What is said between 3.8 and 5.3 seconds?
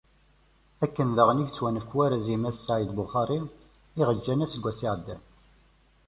i aɣ-yeǧǧan aseggas iɛeddan.